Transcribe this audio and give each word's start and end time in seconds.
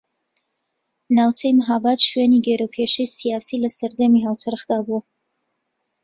ناوچەی 1.15 1.55
مەھاباد 1.59 1.99
شوێنی 2.07 2.43
گێرەوکێشەی 2.45 3.13
سیاسی 3.17 3.61
لە 3.63 3.69
سەردەمی 3.77 4.23
هاوچەرخدا 4.25 4.79
بووە 4.85 5.01